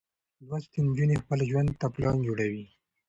لوستې 0.47 0.79
نجونې 0.87 1.15
خپل 1.23 1.39
ژوند 1.49 1.69
ته 1.79 1.87
پلان 1.95 2.17
جوړوي. 2.27 2.65